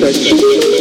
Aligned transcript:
research. 0.00 0.75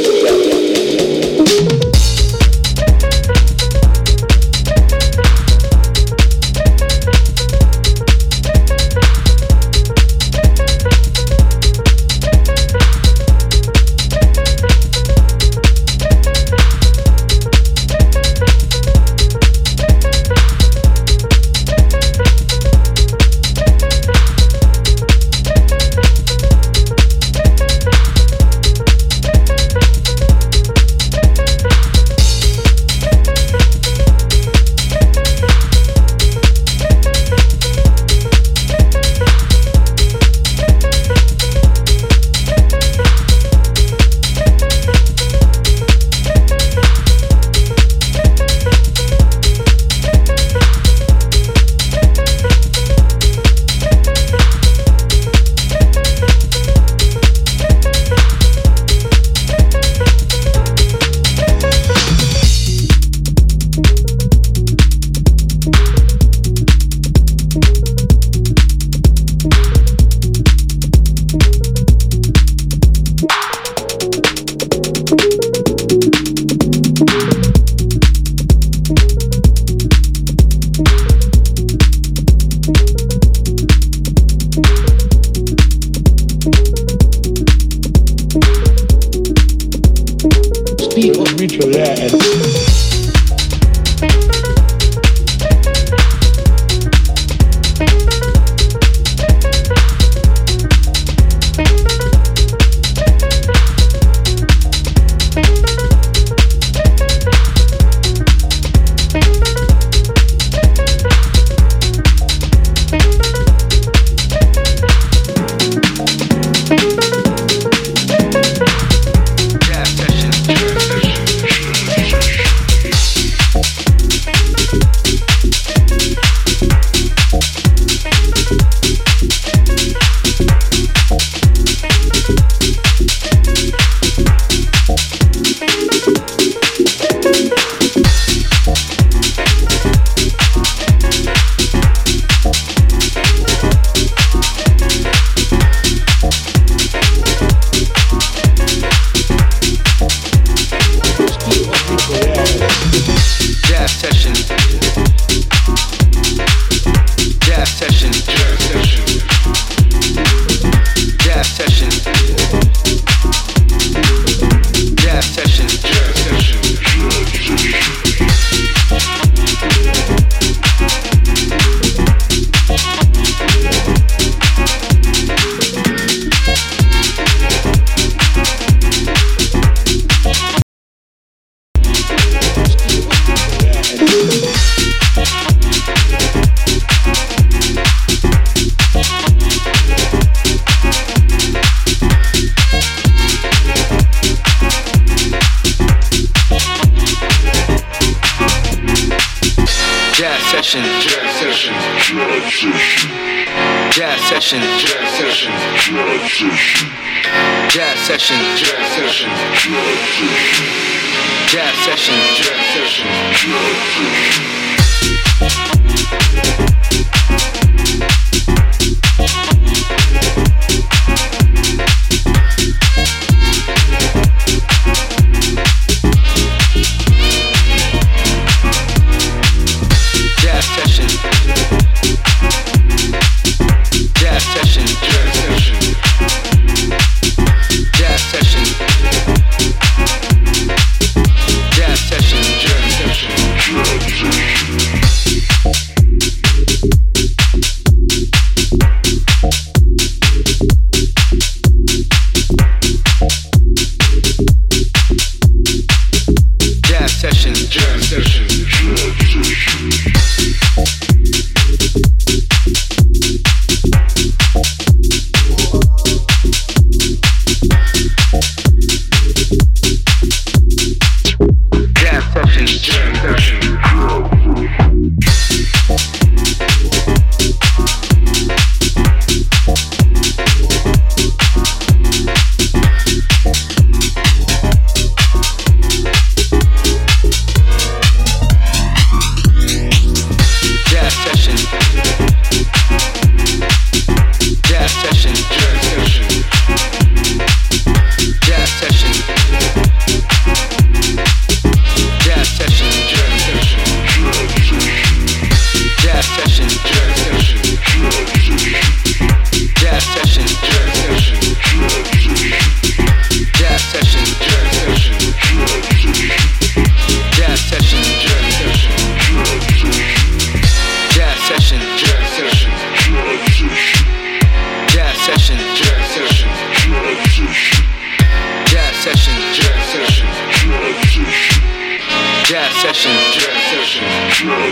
session. 332.96 333.12
Jam 333.32 333.54
session. 333.60 334.04
Jam 334.30 334.72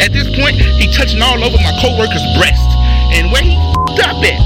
At 0.00 0.12
this 0.16 0.28
point, 0.32 0.56
he 0.56 0.88
touching 0.96 1.20
all 1.20 1.36
over 1.44 1.60
my 1.60 1.72
coworker's 1.80 2.24
breast, 2.40 2.64
and 3.12 3.28
where 3.30 3.44
he 3.44 3.52
f***ed 3.52 4.00
up 4.08 4.16
at 4.24 4.40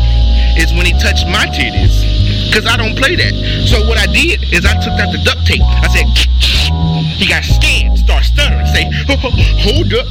is 0.59 0.75
when 0.75 0.87
he 0.87 0.93
touched 0.99 1.27
my 1.31 1.47
titties. 1.55 1.95
Cause 2.51 2.67
I 2.67 2.77
don't 2.77 2.95
play 2.95 3.15
that. 3.15 3.35
So 3.67 3.83
what 3.87 3.99
I 3.99 4.07
did 4.07 4.43
is 4.55 4.67
I 4.67 4.75
took 4.79 4.95
out 4.99 5.11
the 5.11 5.19
duct 5.23 5.43
tape. 5.47 5.63
I 5.63 5.91
said, 5.91 6.07
he 7.19 7.27
got 7.27 7.43
scared, 7.43 7.99
start 7.99 8.23
stuttering, 8.23 8.67
say, 8.71 8.87
"Ho- 9.11 9.19
ho- 9.19 9.35
hold 9.63 9.91
up, 9.95 10.07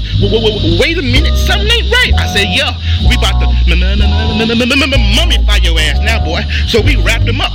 wait 0.80 1.00
a 1.00 1.04
minute, 1.04 1.36
something 1.48 1.68
ain't 1.68 1.88
right. 1.92 2.14
I 2.20 2.28
said, 2.32 2.48
yeah, 2.52 2.72
we 3.08 3.16
about 3.16 3.40
to 3.40 3.48
mummify 5.16 5.64
your 5.64 5.80
ass 5.80 6.00
now, 6.04 6.24
boy. 6.24 6.42
So 6.68 6.82
we 6.82 6.96
wrapped 7.04 7.28
him 7.28 7.40
up. 7.40 7.52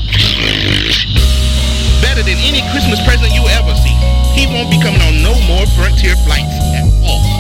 Better 2.01 2.23
than 2.25 2.37
any 2.45 2.61
Christmas 2.73 3.01
present 3.05 3.33
you 3.33 3.45
ever 3.61 3.75
see. 3.77 3.97
He 4.37 4.47
won't 4.53 4.71
be 4.71 4.81
coming 4.81 5.01
on 5.03 5.21
no 5.23 5.35
more 5.49 5.67
frontier 5.77 6.17
flights 6.25 6.57
at 6.77 6.85
all. 7.05 7.38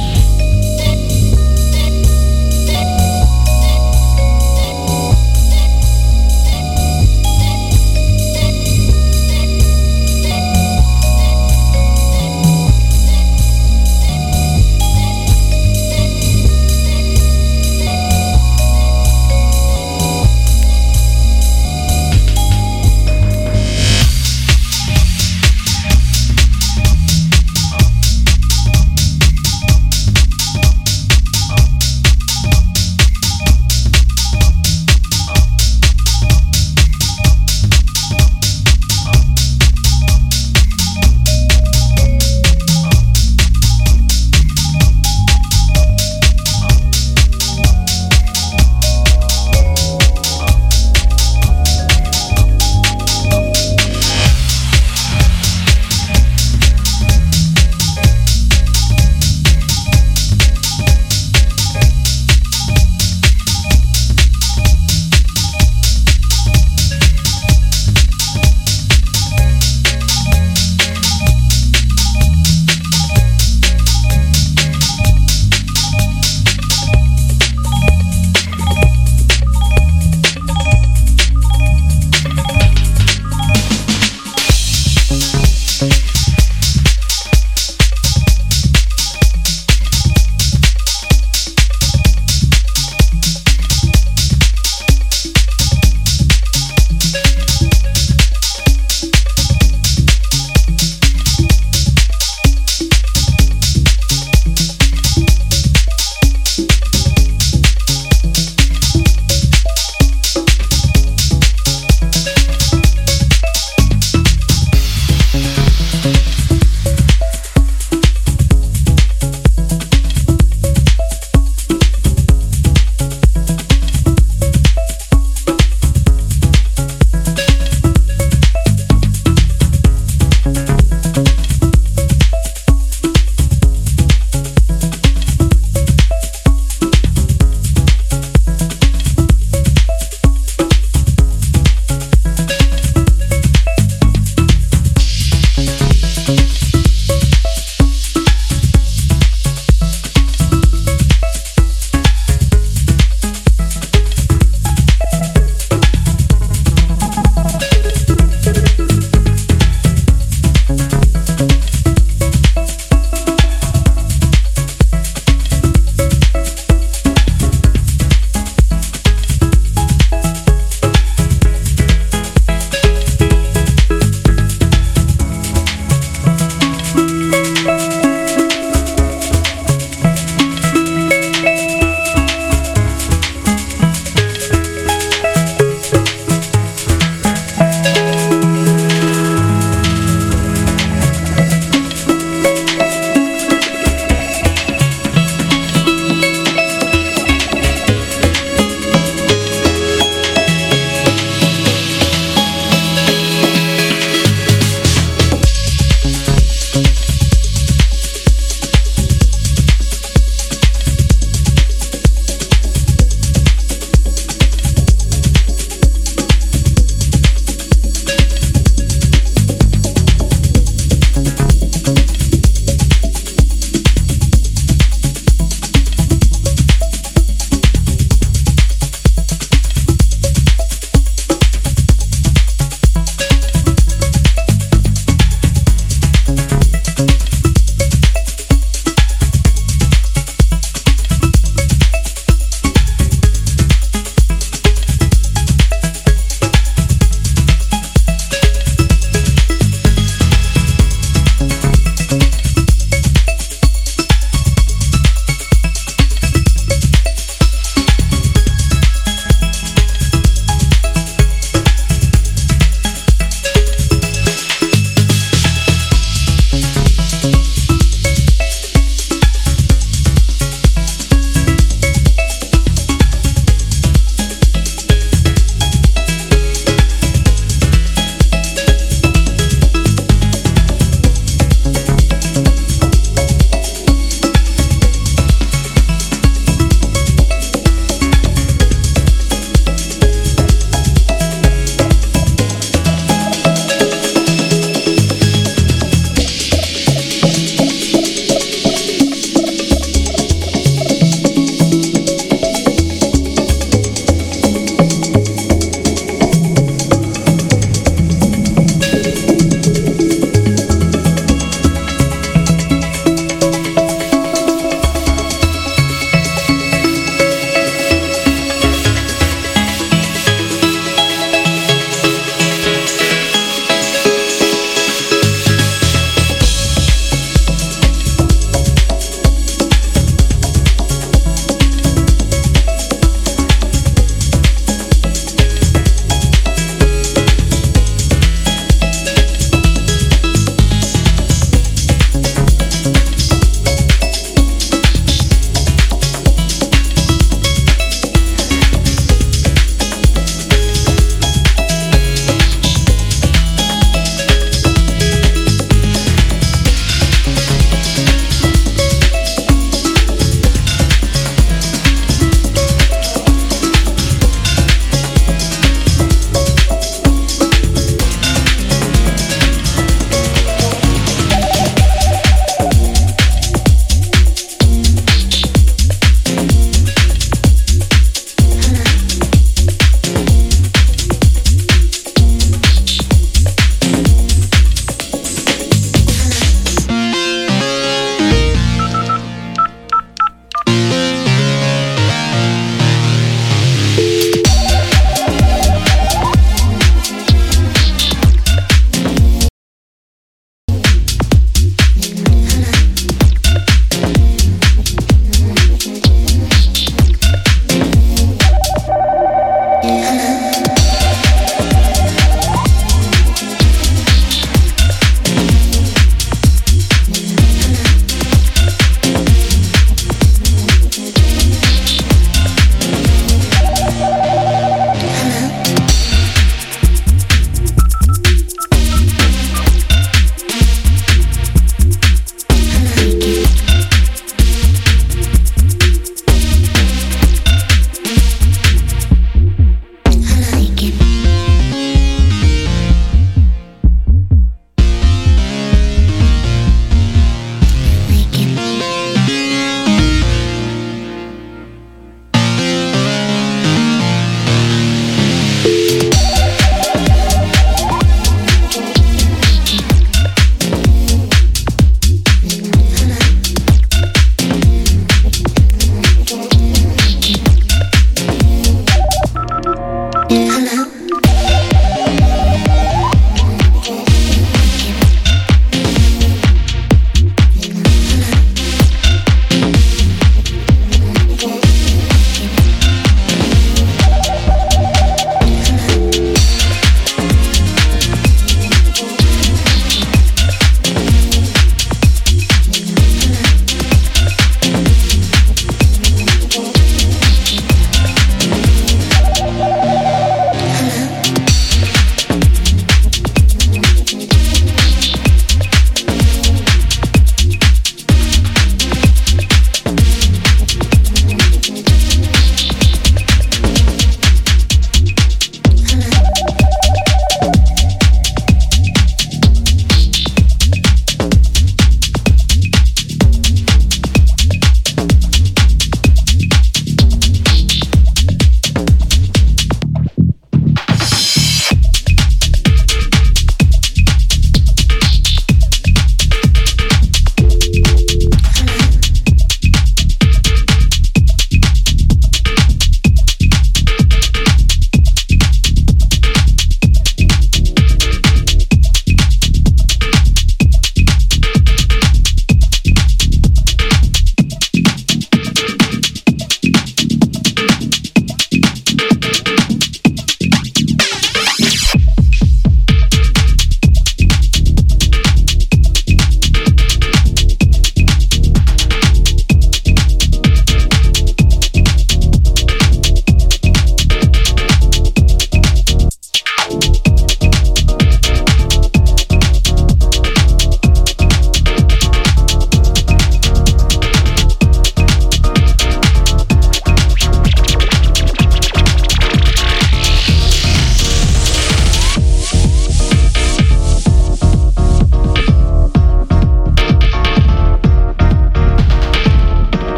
Yeah. 409.89 410.19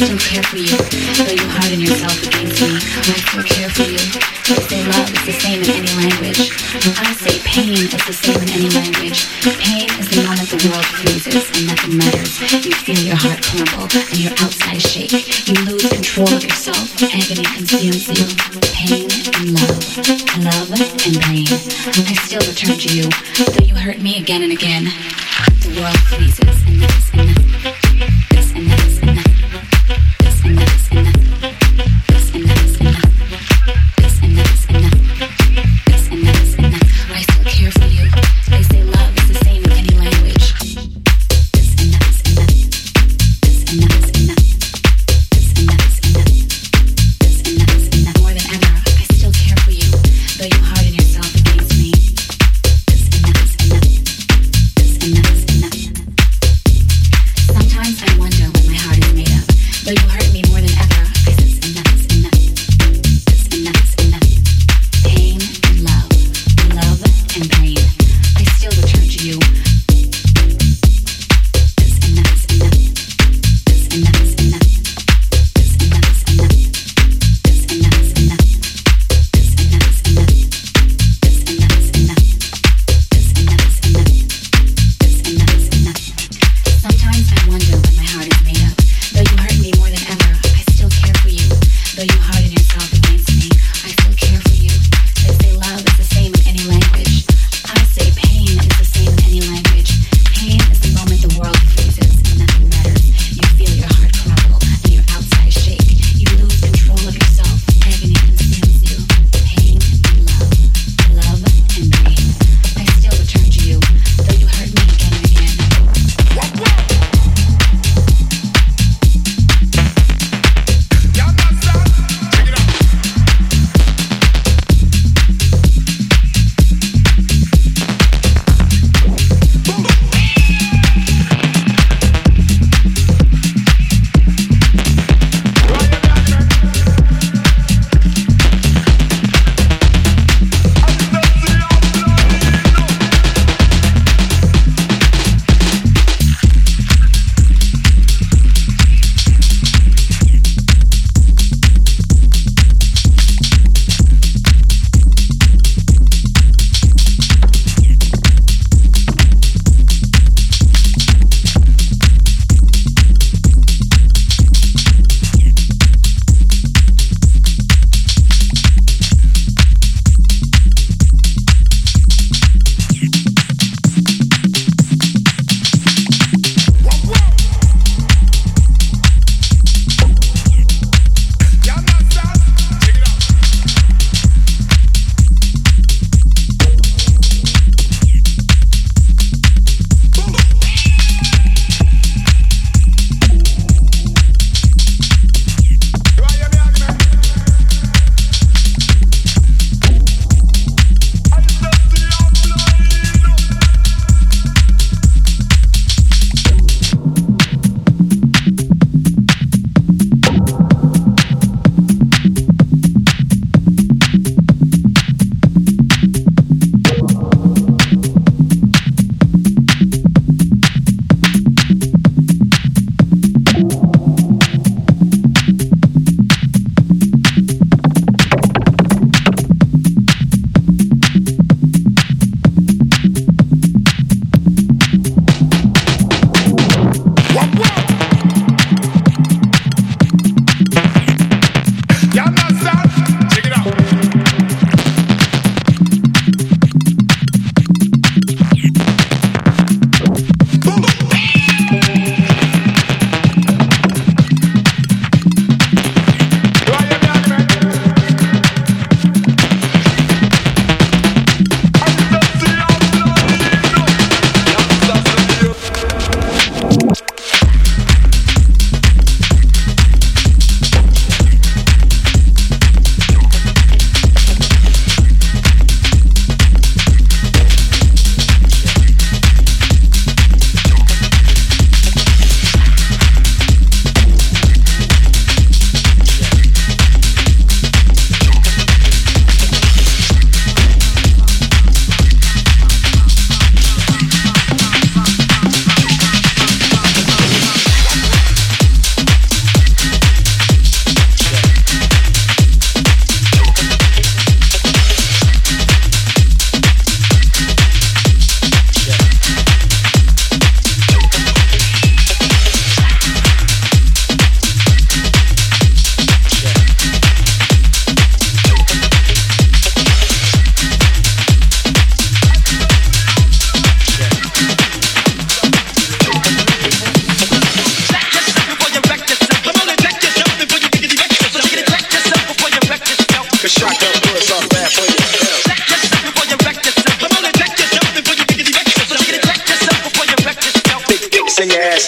Still 0.00 0.16
care 0.16 0.42
for 0.44 0.56
you, 0.56 0.80
though 1.20 1.28
you 1.28 1.44
harden 1.52 1.76
yourself 1.76 2.16
against 2.24 2.56
me. 2.56 2.72
I 2.72 3.20
still 3.20 3.44
care 3.44 3.68
for 3.68 3.84
you. 3.84 4.00
They 4.48 4.56
say 4.64 4.80
love 4.88 5.12
is 5.12 5.28
the 5.28 5.36
same 5.36 5.60
in 5.60 5.68
any 5.68 5.92
language. 5.92 6.40
I 7.04 7.12
say 7.20 7.36
pain 7.44 7.84
is 7.84 8.00
the 8.08 8.16
same 8.16 8.40
in 8.40 8.48
any 8.48 8.70
language. 8.72 9.28
Pain 9.60 9.92
is 10.00 10.08
the 10.08 10.24
moment 10.24 10.48
the 10.48 10.56
world 10.72 10.88
freezes 10.96 11.44
and 11.52 11.68
nothing 11.68 12.00
matters. 12.00 12.32
You 12.64 12.72
feel 12.80 13.12
your 13.12 13.20
heart 13.20 13.44
crumble 13.44 13.92
and 13.92 14.16
your 14.16 14.32
outside 14.40 14.80
shake. 14.80 15.12
You 15.44 15.68
lose 15.68 15.84
control 15.84 16.32
of 16.32 16.48
yourself. 16.48 16.80
Agony 17.04 17.44
consumes 17.44 18.08
you. 18.08 18.24
Pain 18.72 19.04
and 19.04 19.52
love. 19.52 19.84
Love 20.40 20.80
and 20.80 21.16
pain. 21.28 21.44
I 21.44 22.16
still 22.24 22.40
return 22.48 22.80
to 22.80 22.88
you, 22.88 23.04
though 23.36 23.68
you 23.68 23.76
hurt 23.76 24.00
me 24.00 24.16
again 24.16 24.40
and 24.48 24.52
again. 24.56 24.88
The 25.60 25.76
world 25.76 26.00
freezes 26.08 26.56
and 26.64 26.80
nothing 26.80 27.09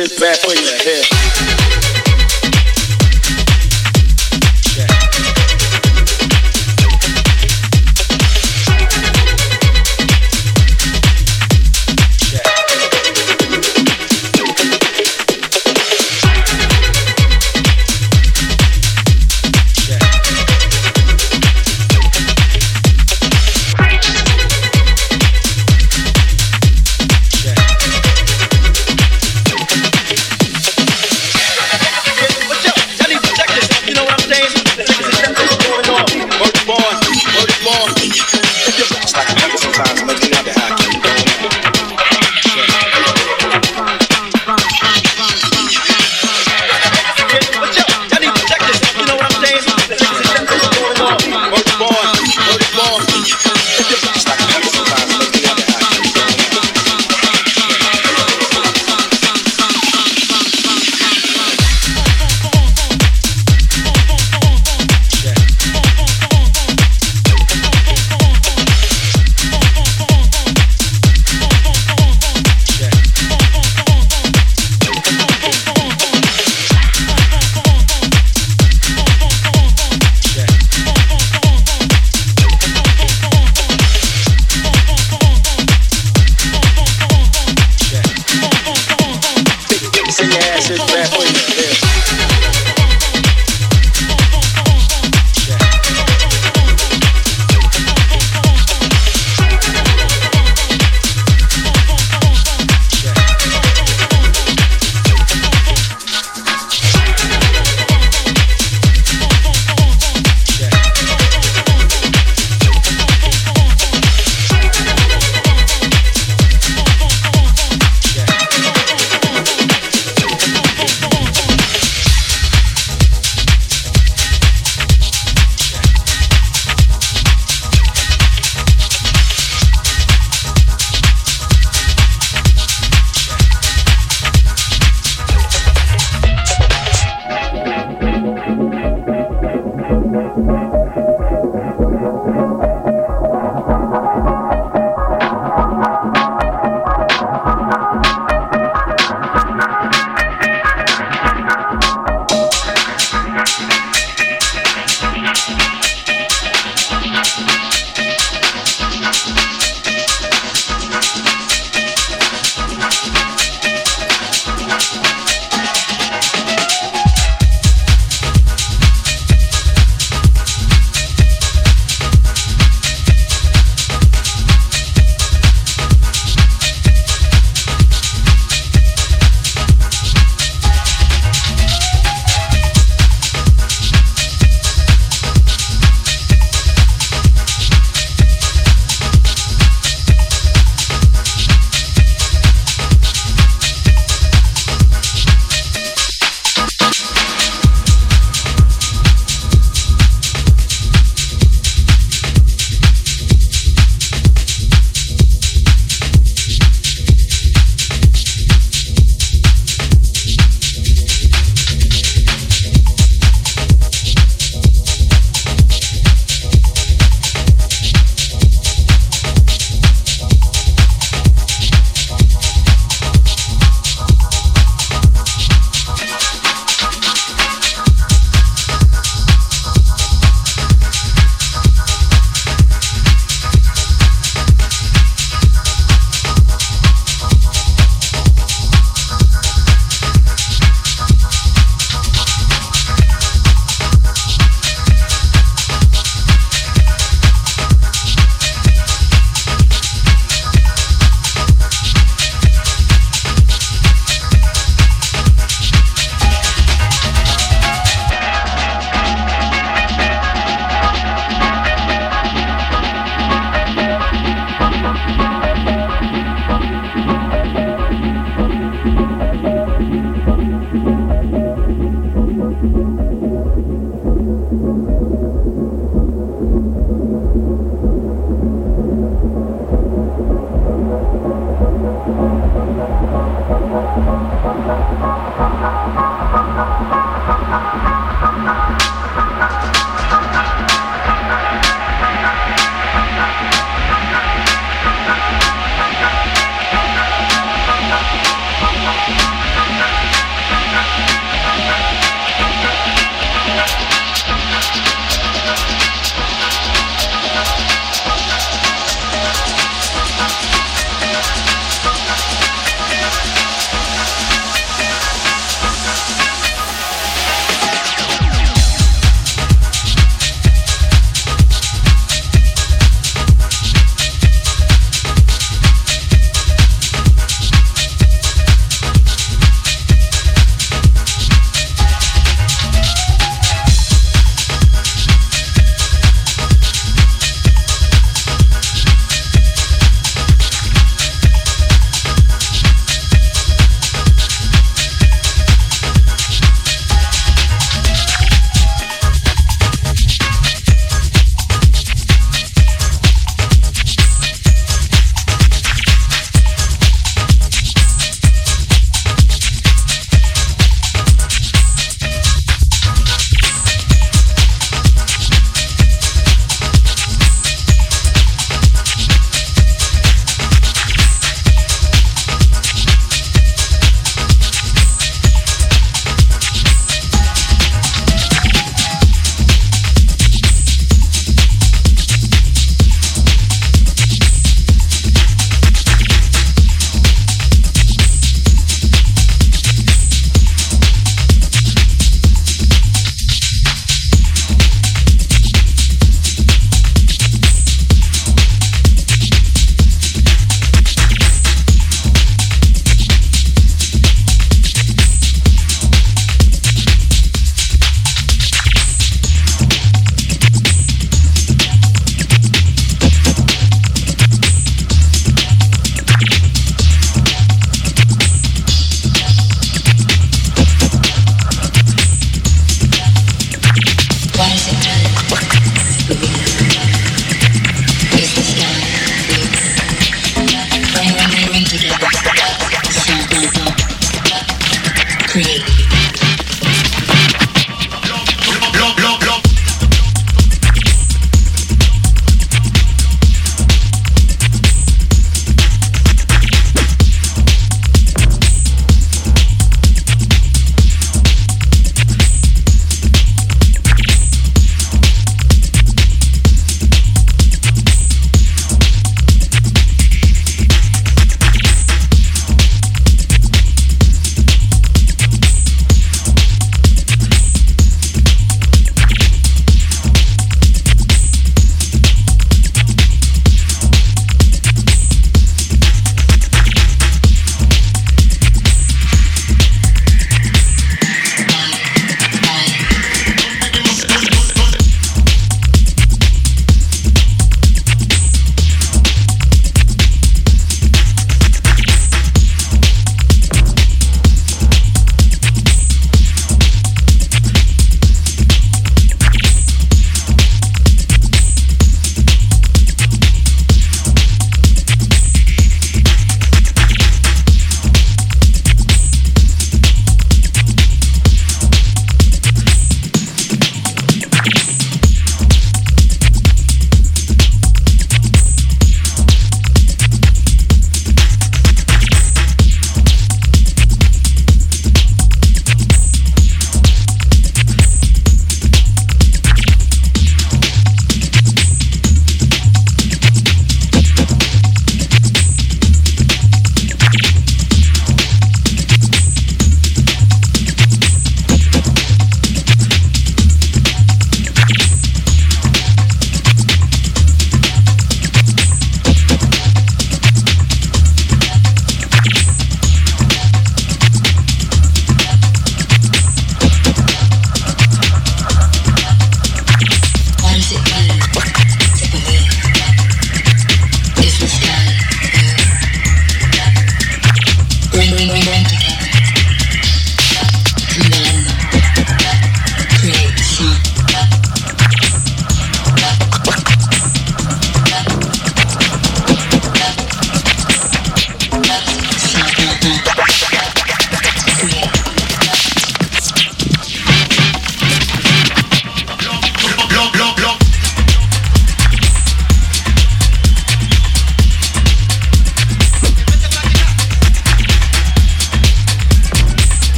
is 0.00 0.18
bad 0.18 0.36
for 0.38 0.54
your 0.54 0.76
health. 0.82 0.99